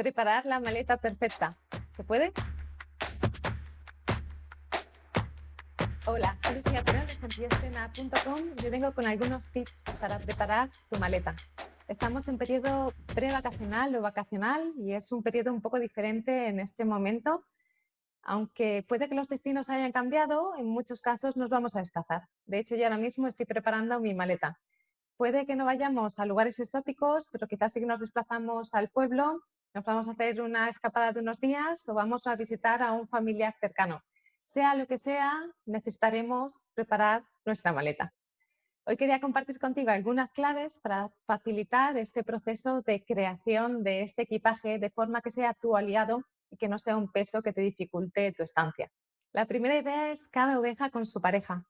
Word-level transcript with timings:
preparar 0.00 0.46
la 0.46 0.60
maleta 0.60 0.96
perfecta. 0.96 1.58
¿Se 1.94 2.02
puede? 2.02 2.32
Hola, 6.06 6.38
soy 6.42 6.54
Lucía 6.54 6.82
Perón 6.82 7.06
de 7.06 7.12
santillescena.com 7.12 8.40
y 8.64 8.70
vengo 8.70 8.94
con 8.94 9.04
algunos 9.04 9.44
tips 9.52 9.74
para 10.00 10.18
preparar 10.18 10.70
tu 10.88 10.98
maleta. 10.98 11.34
Estamos 11.86 12.28
en 12.28 12.38
periodo 12.38 12.94
prevacacional 13.14 13.94
o 13.94 14.00
vacacional 14.00 14.72
y 14.78 14.94
es 14.94 15.12
un 15.12 15.22
periodo 15.22 15.52
un 15.52 15.60
poco 15.60 15.78
diferente 15.78 16.48
en 16.48 16.60
este 16.60 16.86
momento. 16.86 17.44
Aunque 18.22 18.82
puede 18.88 19.06
que 19.06 19.14
los 19.14 19.28
destinos 19.28 19.68
hayan 19.68 19.92
cambiado, 19.92 20.56
en 20.56 20.64
muchos 20.64 21.02
casos 21.02 21.36
nos 21.36 21.50
vamos 21.50 21.76
a 21.76 21.80
desplazar. 21.80 22.22
De 22.46 22.58
hecho, 22.58 22.74
yo 22.74 22.84
ahora 22.84 22.96
mismo 22.96 23.28
estoy 23.28 23.44
preparando 23.44 24.00
mi 24.00 24.14
maleta. 24.14 24.58
Puede 25.18 25.44
que 25.44 25.56
no 25.56 25.66
vayamos 25.66 26.18
a 26.18 26.24
lugares 26.24 26.58
exóticos, 26.58 27.26
pero 27.30 27.46
quizás 27.46 27.74
sí 27.74 27.80
que 27.80 27.86
nos 27.86 28.00
desplazamos 28.00 28.72
al 28.72 28.88
pueblo, 28.88 29.42
nos 29.72 29.84
vamos 29.84 30.08
a 30.08 30.12
hacer 30.12 30.40
una 30.40 30.68
escapada 30.68 31.12
de 31.12 31.20
unos 31.20 31.40
días 31.40 31.88
o 31.88 31.94
vamos 31.94 32.26
a 32.26 32.34
visitar 32.34 32.82
a 32.82 32.92
un 32.92 33.06
familiar 33.06 33.54
cercano. 33.60 34.02
Sea 34.52 34.74
lo 34.74 34.86
que 34.86 34.98
sea, 34.98 35.32
necesitaremos 35.64 36.64
preparar 36.74 37.22
nuestra 37.44 37.72
maleta. 37.72 38.12
Hoy 38.84 38.96
quería 38.96 39.20
compartir 39.20 39.60
contigo 39.60 39.90
algunas 39.90 40.32
claves 40.32 40.76
para 40.82 41.10
facilitar 41.24 41.96
este 41.96 42.24
proceso 42.24 42.82
de 42.82 43.04
creación 43.04 43.84
de 43.84 44.02
este 44.02 44.22
equipaje 44.22 44.78
de 44.80 44.90
forma 44.90 45.20
que 45.20 45.30
sea 45.30 45.54
tu 45.54 45.76
aliado 45.76 46.24
y 46.50 46.56
que 46.56 46.68
no 46.68 46.78
sea 46.78 46.96
un 46.96 47.12
peso 47.12 47.42
que 47.42 47.52
te 47.52 47.60
dificulte 47.60 48.32
tu 48.32 48.42
estancia. 48.42 48.90
La 49.32 49.46
primera 49.46 49.78
idea 49.78 50.10
es 50.10 50.26
cada 50.28 50.58
oveja 50.58 50.90
con 50.90 51.06
su 51.06 51.20
pareja. 51.20 51.64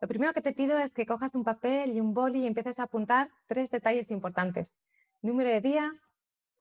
Lo 0.00 0.06
primero 0.06 0.32
que 0.32 0.42
te 0.42 0.52
pido 0.52 0.78
es 0.78 0.92
que 0.92 1.06
cojas 1.06 1.34
un 1.34 1.42
papel 1.42 1.96
y 1.96 2.00
un 2.00 2.14
boli 2.14 2.42
y 2.42 2.46
empieces 2.46 2.78
a 2.78 2.84
apuntar 2.84 3.30
tres 3.48 3.72
detalles 3.72 4.12
importantes. 4.12 4.78
Número 5.22 5.50
de 5.50 5.60
días, 5.60 6.04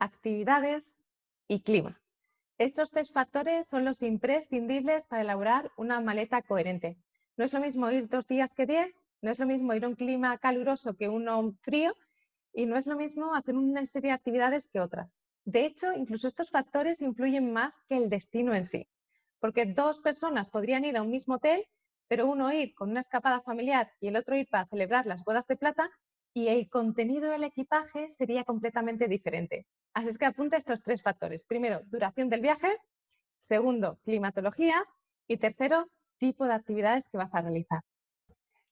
actividades 0.04 1.00
y 1.48 1.62
clima. 1.62 2.02
Estos 2.58 2.92
tres 2.92 3.12
factores 3.12 3.68
son 3.68 3.86
los 3.86 4.02
imprescindibles 4.02 5.06
para 5.06 5.22
elaborar 5.22 5.72
una 5.78 6.02
maleta 6.02 6.42
coherente. 6.42 6.98
No 7.38 7.46
es 7.46 7.54
lo 7.54 7.62
mismo 7.62 7.90
ir 7.90 8.08
dos 8.10 8.28
días 8.28 8.54
que 8.54 8.66
diez, 8.66 8.94
no 9.22 9.32
es 9.32 9.40
lo 9.40 9.46
mismo 9.46 9.74
ir 9.74 9.86
a 9.86 9.88
un 9.88 9.96
clima 9.96 10.38
caluroso 10.38 10.96
que 10.96 11.08
uno 11.08 11.54
frío 11.62 11.96
y 12.54 12.66
no 12.66 12.76
es 12.76 12.86
lo 12.86 12.98
mismo 12.98 13.34
hacer 13.34 13.56
una 13.56 13.86
serie 13.86 14.10
de 14.10 14.16
actividades 14.16 14.68
que 14.68 14.82
otras. 14.82 15.18
De 15.46 15.66
hecho, 15.66 15.94
incluso 15.94 16.28
estos 16.28 16.52
factores 16.52 17.02
influyen 17.02 17.54
más 17.54 17.80
que 17.88 17.98
el 17.98 18.10
destino 18.10 18.54
en 18.54 18.66
sí, 18.66 18.88
porque 19.40 19.66
dos 19.66 20.00
personas 20.00 20.50
podrían 20.50 20.86
ir 20.86 20.98
a 20.98 21.02
un 21.02 21.12
mismo 21.12 21.36
hotel, 21.36 21.66
pero 22.10 22.28
uno 22.28 22.52
ir 22.52 22.76
con 22.76 22.92
una 22.92 23.00
escapada 23.00 23.42
familiar 23.42 23.90
y 24.02 24.10
el 24.10 24.18
otro 24.18 24.36
ir 24.36 24.48
para 24.50 24.68
celebrar 24.68 25.06
las 25.06 25.24
bodas 25.24 25.48
de 25.48 25.56
plata 25.56 25.90
y 26.34 26.48
el 26.48 26.70
contenido 26.70 27.30
del 27.30 27.44
equipaje 27.44 28.10
sería 28.10 28.44
completamente 28.44 29.08
diferente. 29.08 29.68
Así 29.94 30.10
es 30.10 30.18
que 30.18 30.26
apunta 30.26 30.58
estos 30.58 30.82
tres 30.82 31.02
factores. 31.02 31.46
Primero, 31.46 31.82
duración 31.86 32.30
del 32.30 32.42
viaje. 32.42 32.76
Segundo, 33.40 34.00
climatología. 34.04 34.84
Y 35.28 35.38
tercero, 35.38 35.88
tipo 36.18 36.46
de 36.46 36.54
actividades 36.54 37.08
que 37.10 37.18
vas 37.18 37.34
a 37.34 37.42
realizar. 37.42 37.82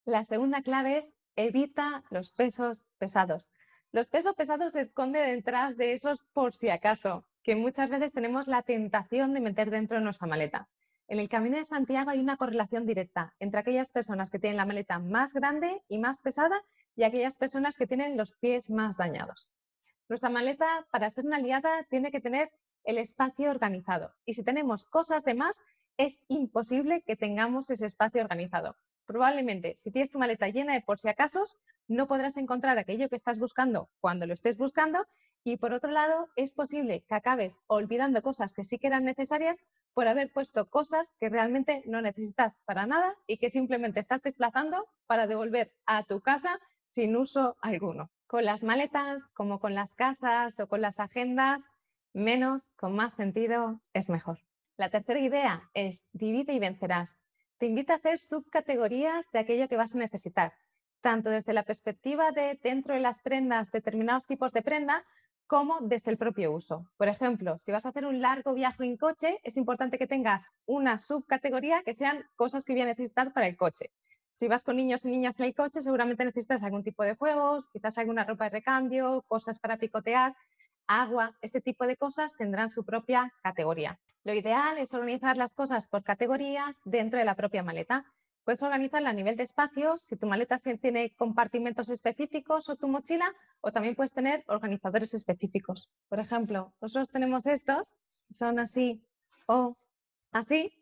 La 0.06 0.24
segunda 0.24 0.62
clave 0.62 0.98
es 0.98 1.12
evita 1.36 2.04
los 2.10 2.32
pesos 2.32 2.82
pesados. 2.98 3.48
Los 3.92 4.08
pesos 4.08 4.36
pesados 4.36 4.74
se 4.74 4.82
esconden 4.82 5.36
detrás 5.36 5.78
de 5.78 5.94
esos 5.94 6.24
por 6.34 6.54
si 6.54 6.70
acaso, 6.70 7.26
que 7.44 7.56
muchas 7.56 7.90
veces 7.90 8.12
tenemos 8.12 8.48
la 8.48 8.64
tentación 8.64 9.34
de 9.34 9.42
meter 9.42 9.70
dentro 9.70 9.98
de 9.98 10.04
nuestra 10.04 10.28
maleta. 10.28 10.68
En 11.12 11.20
el 11.20 11.28
Camino 11.28 11.58
de 11.58 11.66
Santiago 11.66 12.10
hay 12.10 12.22
una 12.22 12.38
correlación 12.38 12.86
directa 12.86 13.34
entre 13.42 13.60
aquellas 13.60 13.90
personas 13.90 14.30
que 14.30 14.40
tienen 14.40 14.56
la 14.56 14.66
maleta 14.66 14.98
más 14.98 15.34
grande 15.34 15.82
y 15.90 15.98
más 15.98 16.20
pesada 16.20 16.64
y 16.96 17.04
aquellas 17.04 17.36
personas 17.36 17.76
que 17.76 17.86
tienen 17.86 18.16
los 18.16 18.32
pies 18.32 18.70
más 18.70 18.96
dañados. 18.96 19.50
Nuestra 20.08 20.30
maleta, 20.30 20.88
para 20.90 21.10
ser 21.10 21.26
una 21.26 21.36
aliada, 21.36 21.84
tiene 21.90 22.12
que 22.12 22.22
tener 22.22 22.50
el 22.86 22.98
espacio 22.98 23.50
organizado. 23.50 24.14
Y 24.26 24.36
si 24.36 24.44
tenemos 24.46 24.86
cosas 24.86 25.26
de 25.26 25.34
más, 25.34 25.62
es 25.98 26.24
imposible 26.30 27.02
que 27.02 27.18
tengamos 27.18 27.70
ese 27.70 27.88
espacio 27.88 28.22
organizado. 28.22 28.78
Probablemente, 29.06 29.76
si 29.80 29.92
tienes 29.92 30.12
tu 30.12 30.18
maleta 30.18 30.48
llena 30.48 30.76
de 30.76 30.82
por 30.82 30.98
si 30.98 31.10
acaso, 31.10 31.44
no 31.90 32.08
podrás 32.08 32.38
encontrar 32.38 32.78
aquello 32.78 33.10
que 33.10 33.18
estás 33.18 33.38
buscando 33.38 33.90
cuando 34.00 34.28
lo 34.28 34.34
estés 34.34 34.58
buscando. 34.58 35.06
Y 35.44 35.58
por 35.58 35.74
otro 35.74 35.92
lado, 35.92 36.30
es 36.38 36.54
posible 36.54 37.04
que 37.10 37.16
acabes 37.16 37.58
olvidando 37.68 38.22
cosas 38.22 38.54
que 38.54 38.64
sí 38.64 38.80
que 38.80 38.88
eran 38.88 39.04
necesarias 39.04 39.58
por 39.94 40.08
haber 40.08 40.32
puesto 40.32 40.70
cosas 40.70 41.12
que 41.20 41.30
realmente 41.30 41.84
no 41.86 42.02
necesitas 42.02 42.54
para 42.66 42.88
nada 42.88 43.16
y 43.28 43.38
que 43.38 43.50
simplemente 43.50 44.00
estás 44.00 44.22
desplazando 44.22 44.88
para 45.08 45.28
devolver 45.28 45.74
a 45.86 46.04
tu 46.04 46.22
casa 46.22 46.60
sin 46.90 47.16
uso 47.16 47.58
alguno 47.62 48.10
con 48.32 48.46
las 48.46 48.64
maletas, 48.64 49.26
como 49.34 49.60
con 49.60 49.76
las 49.76 49.94
casas 49.94 50.58
o 50.58 50.68
con 50.68 50.80
las 50.80 51.02
agendas, 51.02 51.78
menos 52.14 52.66
con 52.78 52.96
más 52.96 53.12
sentido 53.12 53.82
es 53.92 54.10
mejor. 54.10 54.40
La 54.78 54.90
tercera 54.90 55.20
idea 55.20 55.70
es 55.74 56.06
divide 56.14 56.54
y 56.54 56.60
vencerás. 56.60 57.20
Te 57.58 57.66
invita 57.66 57.92
a 57.92 57.96
hacer 57.98 58.20
subcategorías 58.20 59.30
de 59.34 59.40
aquello 59.40 59.68
que 59.68 59.76
vas 59.76 59.96
a 59.96 59.98
necesitar, 59.98 60.54
tanto 61.02 61.30
desde 61.30 61.52
la 61.52 61.64
perspectiva 61.64 62.32
de 62.32 62.58
dentro 62.64 62.94
de 62.94 63.02
las 63.02 63.20
prendas 63.20 63.70
determinados 63.70 64.28
tipos 64.28 64.54
de 64.54 64.62
prenda, 64.62 65.04
como 65.52 65.80
desde 65.82 66.12
el 66.12 66.18
propio 66.18 66.54
uso. 66.54 66.86
Por 66.96 67.10
ejemplo, 67.10 67.58
si 67.58 67.74
vas 67.74 67.86
a 67.86 67.90
hacer 67.90 68.06
un 68.06 68.22
largo 68.22 68.54
viaje 68.54 68.86
en 68.86 68.96
coche, 68.96 69.38
es 69.44 69.58
importante 69.58 69.98
que 69.98 70.08
tengas 70.08 70.48
una 70.66 70.98
subcategoría 70.98 71.84
que 71.84 71.94
sean 71.94 72.24
cosas 72.38 72.64
que 72.64 72.72
voy 72.72 72.84
a 72.84 72.86
necesitar 72.86 73.34
para 73.34 73.48
el 73.48 73.58
coche. 73.58 73.92
Si 74.34 74.48
vas 74.48 74.64
con 74.64 74.78
niños 74.78 75.04
y 75.04 75.10
niñas 75.10 75.42
en 75.42 75.48
el 75.48 75.54
coche, 75.54 75.82
seguramente 75.82 76.24
necesitas 76.24 76.64
algún 76.64 76.86
tipo 76.86 77.04
de 77.04 77.18
juegos, 77.18 77.68
quizás 77.68 77.98
alguna 77.98 78.24
ropa 78.24 78.46
de 78.46 78.52
recambio, 78.52 79.26
cosas 79.28 79.60
para 79.60 79.76
picotear, 79.76 80.38
agua, 80.88 81.36
este 81.42 81.60
tipo 81.60 81.86
de 81.86 81.98
cosas 81.98 82.34
tendrán 82.38 82.70
su 82.70 82.86
propia 82.86 83.34
categoría. 83.44 84.00
Lo 84.24 84.34
ideal 84.34 84.78
es 84.78 84.94
organizar 84.94 85.36
las 85.36 85.54
cosas 85.54 85.86
por 85.86 86.02
categorías 86.02 86.80
dentro 86.86 87.20
de 87.20 87.26
la 87.26 87.36
propia 87.36 87.62
maleta. 87.62 88.06
Puedes 88.44 88.64
organizarla 88.64 89.12
a 89.12 89.14
nivel 89.14 89.36
de 89.36 89.44
espacios, 89.44 90.02
si 90.02 90.16
tu 90.16 90.26
maleta 90.26 90.58
tiene 90.58 91.12
compartimentos 91.12 91.90
específicos 91.90 92.70
o 92.70 92.76
tu 92.76 92.88
mochila, 92.88 93.34
o 93.62 93.72
también 93.72 93.96
puedes 93.96 94.14
tener 94.14 94.44
organizadores 94.48 95.14
específicos. 95.14 95.90
Por 96.10 96.20
ejemplo, 96.20 96.74
nosotros 96.82 97.10
tenemos 97.10 97.46
estos, 97.46 97.96
son 98.32 98.58
así 98.58 99.04
o 99.46 99.78
así, 100.32 100.74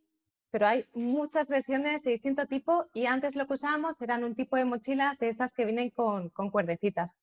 pero 0.51 0.67
hay 0.67 0.85
muchas 0.93 1.49
versiones 1.49 2.03
de 2.03 2.11
distinto 2.11 2.47
tipo 2.47 2.85
y 2.93 3.05
antes 3.05 3.35
lo 3.35 3.45
que 3.45 3.53
usábamos 3.53 4.01
eran 4.01 4.23
un 4.23 4.35
tipo 4.35 4.55
de 4.55 4.65
mochilas 4.65 5.19
de 5.19 5.27
esas 5.27 5.53
que 5.53 5.65
vienen 5.65 5.89
con, 5.89 6.29
con 6.29 6.49
cuerdecitas. 6.49 7.15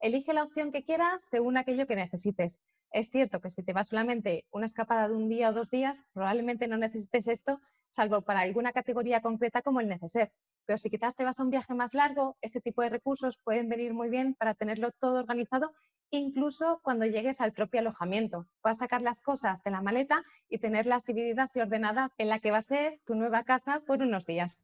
Elige 0.00 0.32
la 0.32 0.42
opción 0.42 0.72
que 0.72 0.84
quieras 0.84 1.22
según 1.30 1.56
aquello 1.56 1.86
que 1.86 1.96
necesites. 1.96 2.58
Es 2.90 3.10
cierto 3.10 3.40
que 3.40 3.50
si 3.50 3.62
te 3.62 3.72
va 3.72 3.84
solamente 3.84 4.46
una 4.50 4.66
escapada 4.66 5.08
de 5.08 5.14
un 5.14 5.28
día 5.28 5.50
o 5.50 5.52
dos 5.52 5.70
días, 5.70 6.02
probablemente 6.12 6.66
no 6.66 6.76
necesites 6.76 7.28
esto, 7.28 7.60
salvo 7.92 8.22
para 8.22 8.40
alguna 8.40 8.72
categoría 8.72 9.20
concreta 9.20 9.62
como 9.62 9.80
el 9.80 9.88
neceser. 9.88 10.32
Pero 10.66 10.78
si 10.78 10.90
quizás 10.90 11.14
te 11.14 11.24
vas 11.24 11.38
a 11.38 11.42
un 11.42 11.50
viaje 11.50 11.74
más 11.74 11.94
largo, 11.94 12.36
este 12.40 12.60
tipo 12.60 12.82
de 12.82 12.88
recursos 12.88 13.38
pueden 13.44 13.68
venir 13.68 13.92
muy 13.92 14.08
bien 14.08 14.34
para 14.34 14.54
tenerlo 14.54 14.92
todo 14.92 15.18
organizado 15.18 15.72
incluso 16.12 16.80
cuando 16.82 17.06
llegues 17.06 17.40
al 17.40 17.52
propio 17.52 17.80
alojamiento. 17.80 18.46
Puedes 18.60 18.78
sacar 18.78 19.00
las 19.00 19.20
cosas 19.20 19.62
de 19.64 19.70
la 19.70 19.80
maleta 19.80 20.22
y 20.48 20.58
tenerlas 20.58 21.04
divididas 21.04 21.56
y 21.56 21.60
ordenadas 21.60 22.12
en 22.18 22.28
la 22.28 22.38
que 22.38 22.50
va 22.50 22.58
a 22.58 22.62
ser 22.62 23.00
tu 23.06 23.14
nueva 23.14 23.44
casa 23.44 23.80
por 23.86 24.02
unos 24.02 24.26
días. 24.26 24.62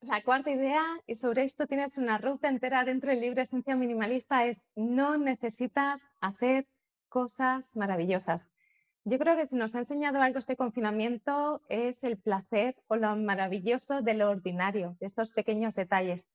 La 0.00 0.22
cuarta 0.22 0.50
idea, 0.50 0.82
y 1.06 1.16
sobre 1.16 1.44
esto 1.44 1.66
tienes 1.66 1.98
una 1.98 2.16
ruta 2.16 2.48
entera 2.48 2.84
dentro 2.84 3.10
del 3.10 3.20
libro 3.20 3.42
Esencia 3.42 3.76
Minimalista, 3.76 4.46
es 4.46 4.66
no 4.74 5.18
necesitas 5.18 6.08
hacer 6.22 6.66
cosas 7.10 7.76
maravillosas. 7.76 8.50
Yo 9.04 9.18
creo 9.18 9.34
que 9.34 9.46
si 9.46 9.56
nos 9.56 9.74
ha 9.74 9.78
enseñado 9.78 10.20
algo 10.20 10.38
este 10.38 10.56
confinamiento 10.56 11.62
es 11.70 12.04
el 12.04 12.18
placer 12.18 12.76
o 12.86 12.96
lo 12.96 13.16
maravilloso 13.16 14.02
de 14.02 14.12
lo 14.12 14.28
ordinario, 14.28 14.96
de 15.00 15.06
estos 15.06 15.30
pequeños 15.30 15.74
detalles. 15.74 16.28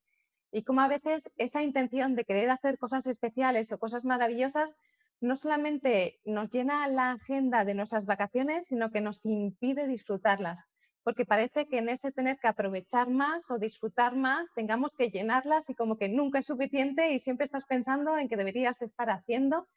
Y 0.51 0.63
como 0.63 0.81
a 0.81 0.87
veces 0.87 1.29
esa 1.37 1.61
intención 1.61 2.15
de 2.15 2.25
querer 2.25 2.49
hacer 2.49 2.79
cosas 2.79 3.05
especiales 3.05 3.71
o 3.71 3.77
cosas 3.77 4.03
maravillosas 4.03 4.77
no 5.21 5.35
solamente 5.35 6.19
nos 6.25 6.49
llena 6.49 6.87
la 6.87 7.11
agenda 7.11 7.65
de 7.65 7.75
nuestras 7.75 8.05
vacaciones, 8.05 8.65
sino 8.65 8.89
que 8.89 8.99
nos 8.99 9.23
impide 9.25 9.87
disfrutarlas, 9.87 10.67
porque 11.03 11.23
parece 11.23 11.67
que 11.67 11.77
en 11.77 11.89
ese 11.89 12.11
tener 12.11 12.39
que 12.39 12.47
aprovechar 12.47 13.09
más 13.09 13.51
o 13.51 13.59
disfrutar 13.59 14.15
más, 14.15 14.51
tengamos 14.55 14.95
que 14.95 15.11
llenarlas 15.11 15.69
y 15.69 15.75
como 15.75 15.97
que 15.97 16.09
nunca 16.09 16.39
es 16.39 16.47
suficiente 16.47 17.13
y 17.13 17.19
siempre 17.19 17.45
estás 17.45 17.65
pensando 17.65 18.17
en 18.17 18.27
que 18.27 18.37
deberías 18.37 18.81
estar 18.81 19.11
haciendo 19.11 19.67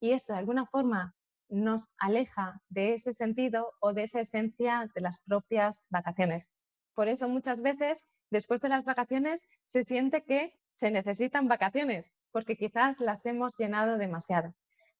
y 0.00 0.12
eso 0.12 0.32
de 0.32 0.38
alguna 0.38 0.64
forma 0.64 1.14
nos 1.48 1.88
aleja 1.98 2.60
de 2.68 2.94
ese 2.94 3.12
sentido 3.12 3.72
o 3.80 3.92
de 3.92 4.04
esa 4.04 4.20
esencia 4.20 4.90
de 4.94 5.00
las 5.00 5.18
propias 5.20 5.86
vacaciones. 5.90 6.50
Por 6.94 7.08
eso 7.08 7.28
muchas 7.28 7.60
veces 7.62 8.04
después 8.30 8.60
de 8.60 8.68
las 8.68 8.84
vacaciones 8.84 9.42
se 9.66 9.84
siente 9.84 10.20
que 10.22 10.52
se 10.72 10.90
necesitan 10.90 11.48
vacaciones, 11.48 12.12
porque 12.30 12.56
quizás 12.56 13.00
las 13.00 13.24
hemos 13.26 13.56
llenado 13.56 13.98
demasiado. 13.98 14.54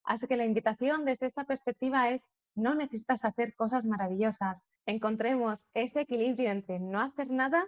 Así 0.05 0.27
que 0.27 0.37
la 0.37 0.45
invitación 0.45 1.05
desde 1.05 1.27
esta 1.27 1.45
perspectiva 1.45 2.11
es, 2.11 2.23
no 2.55 2.75
necesitas 2.75 3.25
hacer 3.25 3.55
cosas 3.55 3.85
maravillosas. 3.85 4.67
Encontremos 4.87 5.69
ese 5.75 6.01
equilibrio 6.01 6.51
entre 6.51 6.81
no 6.81 7.01
hacer 7.01 7.31
nada 7.31 7.67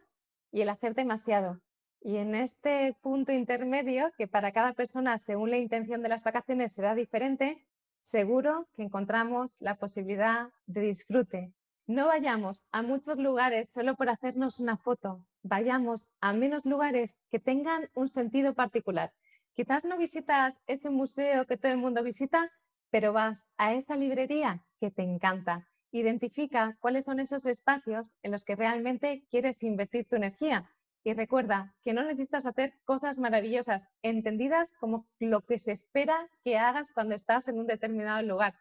y 0.51 0.63
el 0.63 0.69
hacer 0.69 0.95
demasiado. 0.95 1.61
Y 2.01 2.17
en 2.17 2.35
este 2.35 2.97
punto 3.03 3.31
intermedio, 3.31 4.11
que 4.17 4.27
para 4.27 4.53
cada 4.53 4.73
persona, 4.73 5.19
según 5.19 5.51
la 5.51 5.59
intención 5.59 6.03
de 6.03 6.09
las 6.09 6.25
vacaciones, 6.25 6.73
será 6.73 6.95
diferente, 6.95 7.65
seguro 8.11 8.69
que 8.75 8.83
encontramos 8.83 9.57
la 9.61 9.77
posibilidad 9.77 10.49
de 10.67 10.81
disfrute. 10.81 11.53
No 11.87 12.07
vayamos 12.07 12.61
a 12.73 12.83
muchos 12.83 13.19
lugares 13.19 13.71
solo 13.71 13.95
por 13.97 14.09
hacernos 14.09 14.59
una 14.59 14.77
foto, 14.77 15.25
vayamos 15.43 16.09
a 16.21 16.33
menos 16.33 16.65
lugares 16.65 17.17
que 17.31 17.39
tengan 17.39 17.89
un 17.95 18.09
sentido 18.09 18.55
particular. 18.55 19.13
Quizás 19.55 19.85
no 19.85 19.97
visitas 19.97 20.55
ese 20.67 20.91
museo 20.91 21.47
que 21.47 21.57
todo 21.57 21.73
el 21.73 21.79
mundo 21.79 22.03
visita, 22.03 22.51
pero 22.91 23.13
vas 23.13 23.49
a 23.57 23.75
esa 23.75 23.97
librería 23.97 24.65
que 24.81 24.91
te 24.91 25.03
encanta. 25.03 25.69
Identifica 25.93 26.77
cuáles 26.81 27.05
son 27.05 27.21
esos 27.21 27.47
espacios 27.47 28.17
en 28.23 28.33
los 28.33 28.45
que 28.45 28.57
realmente 28.57 29.25
quieres 29.31 29.63
invertir 29.63 30.07
tu 30.09 30.17
energía. 30.17 30.71
Y 31.03 31.15
recuerda 31.15 31.75
que 31.83 31.95
no 31.95 32.03
necesitas 32.03 32.45
hacer 32.45 32.75
cosas 32.85 33.19
maravillosas, 33.19 33.89
entendidas 34.03 34.73
como 34.79 35.07
lo 35.19 35.41
que 35.41 35.59
se 35.59 35.73
espera 35.73 36.29
que 36.45 36.59
hagas 36.59 36.93
cuando 36.93 37.15
estás 37.15 37.49
en 37.49 37.59
un 37.59 37.67
determinado 37.67 38.23
lugar, 38.23 38.55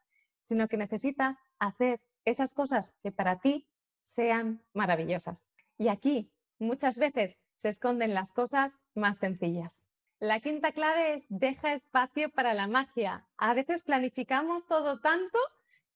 sino 0.44 0.68
que 0.68 0.77
necesitas 0.77 1.38
hacer 1.59 2.00
esas 2.25 2.53
cosas 2.53 2.94
que 3.03 3.12
para 3.12 3.39
ti 3.39 3.68
sean 4.06 4.62
maravillosas. 4.74 5.45
Y 5.77 5.89
aquí 5.89 6.31
muchas 6.59 6.97
veces 6.97 7.41
se 7.56 7.69
esconden 7.69 8.13
las 8.13 8.31
cosas 8.31 8.80
más 8.95 9.18
sencillas. 9.18 9.86
La 10.19 10.39
quinta 10.39 10.71
clave 10.71 11.13
es 11.13 11.25
deja 11.30 11.74
espacio 11.74 12.30
para 12.30 12.53
la 12.53 12.68
magia. 12.68 13.25
A 13.38 13.53
veces 13.53 13.83
planificamos 13.83 14.65
todo 14.68 15.00
tanto 15.00 15.39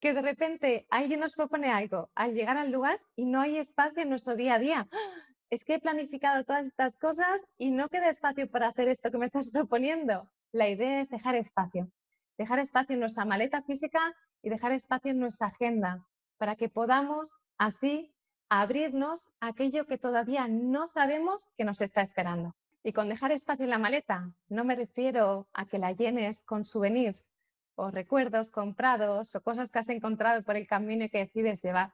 que 0.00 0.14
de 0.14 0.22
repente 0.22 0.86
alguien 0.90 1.20
nos 1.20 1.34
propone 1.34 1.70
algo 1.70 2.10
al 2.14 2.34
llegar 2.34 2.56
al 2.56 2.70
lugar 2.70 3.00
y 3.16 3.24
no 3.24 3.40
hay 3.40 3.58
espacio 3.58 4.02
en 4.02 4.10
nuestro 4.10 4.36
día 4.36 4.54
a 4.54 4.58
día. 4.58 4.88
Es 5.50 5.64
que 5.64 5.74
he 5.74 5.80
planificado 5.80 6.44
todas 6.44 6.66
estas 6.66 6.96
cosas 6.96 7.46
y 7.58 7.70
no 7.70 7.88
queda 7.88 8.08
espacio 8.08 8.50
para 8.50 8.68
hacer 8.68 8.88
esto 8.88 9.10
que 9.10 9.18
me 9.18 9.26
estás 9.26 9.50
proponiendo. 9.52 10.28
La 10.52 10.68
idea 10.68 11.00
es 11.00 11.10
dejar 11.10 11.34
espacio. 11.34 11.90
Dejar 12.38 12.58
espacio 12.58 12.94
en 12.94 13.00
nuestra 13.00 13.24
maleta 13.24 13.62
física 13.62 14.14
y 14.42 14.50
dejar 14.50 14.72
espacio 14.72 15.10
en 15.10 15.20
nuestra 15.20 15.48
agenda 15.48 16.04
para 16.38 16.56
que 16.56 16.68
podamos 16.68 17.30
así 17.58 18.12
abrirnos 18.48 19.26
a 19.40 19.48
aquello 19.48 19.86
que 19.86 19.98
todavía 19.98 20.48
no 20.48 20.86
sabemos 20.86 21.48
que 21.56 21.64
nos 21.64 21.80
está 21.80 22.02
esperando. 22.02 22.54
Y 22.82 22.92
con 22.92 23.08
dejar 23.08 23.32
espacio 23.32 23.64
en 23.64 23.70
la 23.70 23.78
maleta, 23.78 24.30
no 24.48 24.64
me 24.64 24.76
refiero 24.76 25.48
a 25.54 25.64
que 25.66 25.78
la 25.78 25.92
llenes 25.92 26.42
con 26.42 26.64
souvenirs 26.64 27.26
o 27.76 27.90
recuerdos 27.90 28.50
comprados 28.50 29.34
o 29.34 29.40
cosas 29.40 29.72
que 29.72 29.78
has 29.78 29.88
encontrado 29.88 30.42
por 30.42 30.56
el 30.56 30.66
camino 30.66 31.04
y 31.04 31.08
que 31.08 31.18
decides 31.18 31.62
llevar. 31.62 31.92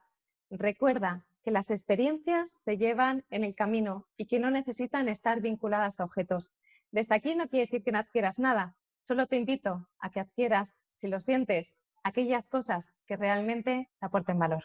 Recuerda 0.50 1.24
que 1.42 1.50
las 1.50 1.70
experiencias 1.70 2.54
se 2.64 2.76
llevan 2.76 3.24
en 3.30 3.44
el 3.44 3.54
camino 3.54 4.06
y 4.16 4.26
que 4.26 4.38
no 4.38 4.50
necesitan 4.50 5.08
estar 5.08 5.40
vinculadas 5.40 5.98
a 5.98 6.04
objetos. 6.04 6.52
Desde 6.90 7.14
aquí 7.14 7.34
no 7.34 7.48
quiere 7.48 7.66
decir 7.66 7.82
que 7.82 7.92
no 7.92 7.98
adquieras 7.98 8.38
nada, 8.38 8.74
solo 9.02 9.26
te 9.26 9.36
invito 9.36 9.88
a 9.98 10.10
que 10.10 10.20
adquieras, 10.20 10.78
si 10.96 11.08
lo 11.08 11.20
sientes, 11.20 11.74
aquellas 12.02 12.48
cosas 12.48 12.92
que 13.06 13.16
realmente 13.16 13.88
te 13.98 14.06
aporten 14.06 14.38
valor. 14.38 14.64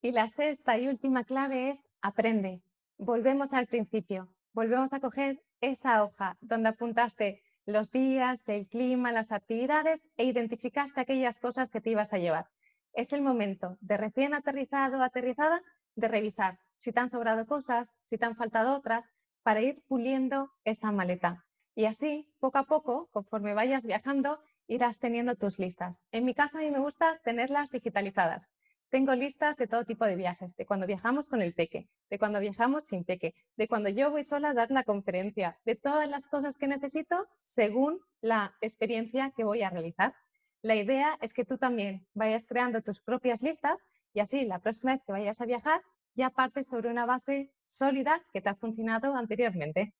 Y 0.00 0.12
la 0.12 0.28
sexta 0.28 0.78
y 0.78 0.88
última 0.88 1.24
clave 1.24 1.70
es 1.70 1.84
aprende. 2.00 2.62
Volvemos 2.98 3.52
al 3.52 3.66
principio 3.66 4.28
volvemos 4.52 4.92
a 4.92 5.00
coger 5.00 5.40
esa 5.60 6.04
hoja 6.04 6.36
donde 6.40 6.70
apuntaste 6.70 7.42
los 7.64 7.90
días, 7.90 8.46
el 8.48 8.66
clima, 8.66 9.12
las 9.12 9.32
actividades 9.32 10.04
e 10.16 10.24
identificaste 10.24 11.00
aquellas 11.00 11.38
cosas 11.38 11.70
que 11.70 11.80
te 11.80 11.90
ibas 11.90 12.12
a 12.12 12.18
llevar. 12.18 12.46
Es 12.92 13.12
el 13.12 13.22
momento 13.22 13.78
de 13.80 13.96
recién 13.96 14.34
aterrizado 14.34 14.98
o 14.98 15.02
aterrizada 15.02 15.62
de 15.96 16.08
revisar 16.08 16.58
si 16.76 16.92
te 16.92 17.00
han 17.00 17.10
sobrado 17.10 17.46
cosas, 17.46 17.94
si 18.04 18.18
te 18.18 18.24
han 18.24 18.34
faltado 18.34 18.74
otras, 18.74 19.08
para 19.42 19.60
ir 19.60 19.82
puliendo 19.86 20.50
esa 20.64 20.90
maleta. 20.90 21.44
Y 21.74 21.84
así, 21.84 22.28
poco 22.40 22.58
a 22.58 22.64
poco, 22.64 23.08
conforme 23.12 23.54
vayas 23.54 23.84
viajando, 23.84 24.40
irás 24.66 24.98
teniendo 24.98 25.36
tus 25.36 25.58
listas. 25.58 26.02
En 26.10 26.24
mi 26.24 26.34
caso, 26.34 26.58
a 26.58 26.60
mí 26.60 26.70
me 26.70 26.80
gusta 26.80 27.18
tenerlas 27.24 27.70
digitalizadas. 27.70 28.48
Tengo 28.90 29.14
listas 29.14 29.56
de 29.56 29.68
todo 29.68 29.84
tipo 29.84 30.04
de 30.04 30.16
viajes, 30.16 30.54
de 30.56 30.66
cuando 30.66 30.86
viajamos 30.86 31.26
con 31.26 31.40
el 31.40 31.54
peque, 31.54 31.88
de 32.10 32.18
cuando 32.18 32.40
viajamos 32.40 32.84
sin 32.84 33.04
peque, 33.04 33.34
de 33.56 33.66
cuando 33.66 33.88
yo 33.88 34.10
voy 34.10 34.24
sola 34.24 34.50
a 34.50 34.54
dar 34.54 34.70
una 34.70 34.84
conferencia, 34.84 35.58
de 35.64 35.76
todas 35.76 36.08
las 36.10 36.28
cosas 36.28 36.58
que 36.58 36.66
necesito 36.66 37.26
según 37.42 38.00
la 38.20 38.54
experiencia 38.60 39.32
que 39.34 39.44
voy 39.44 39.62
a 39.62 39.70
realizar. 39.70 40.14
La 40.60 40.74
idea 40.74 41.16
es 41.22 41.32
que 41.32 41.44
tú 41.44 41.56
también 41.56 42.06
vayas 42.12 42.46
creando 42.46 42.82
tus 42.82 43.00
propias 43.00 43.40
listas 43.40 43.88
y 44.14 44.20
así 44.20 44.44
la 44.44 44.58
próxima 44.58 44.92
vez 44.92 45.02
que 45.04 45.12
vayas 45.12 45.40
a 45.40 45.46
viajar 45.46 45.82
ya 46.14 46.30
partes 46.30 46.66
sobre 46.66 46.90
una 46.90 47.06
base 47.06 47.50
sólida 47.66 48.22
que 48.32 48.40
te 48.40 48.50
ha 48.50 48.54
funcionado 48.54 49.14
anteriormente. 49.16 49.92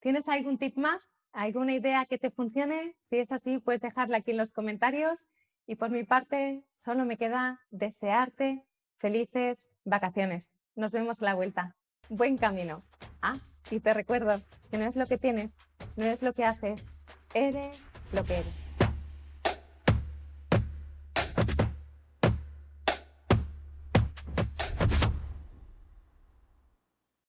¿Tienes 0.00 0.28
algún 0.28 0.58
tip 0.58 0.76
más? 0.76 1.08
¿Alguna 1.32 1.74
idea 1.74 2.06
que 2.06 2.18
te 2.18 2.30
funcione? 2.30 2.94
Si 3.10 3.18
es 3.18 3.32
así, 3.32 3.58
puedes 3.58 3.80
dejarla 3.80 4.18
aquí 4.18 4.32
en 4.32 4.38
los 4.38 4.52
comentarios 4.52 5.26
y 5.66 5.76
por 5.76 5.90
mi 5.90 6.04
parte, 6.04 6.64
solo 6.72 7.04
me 7.04 7.16
queda 7.16 7.60
desearte 7.70 8.64
felices 8.98 9.70
vacaciones. 9.84 10.50
Nos 10.74 10.92
vemos 10.92 11.22
a 11.22 11.26
la 11.26 11.34
vuelta. 11.34 11.76
Buen 12.08 12.36
camino. 12.36 12.82
Ah, 13.20 13.34
y 13.70 13.80
te 13.80 13.94
recuerdo 13.94 14.40
que 14.70 14.78
no 14.78 14.86
es 14.86 14.96
lo 14.96 15.06
que 15.06 15.18
tienes, 15.18 15.56
no 15.96 16.04
es 16.04 16.22
lo 16.22 16.32
que 16.32 16.44
haces, 16.44 16.86
eres 17.32 17.80
lo 18.12 18.24
que 18.24 18.38
eres. 18.38 18.61